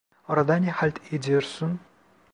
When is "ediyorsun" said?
1.13-1.79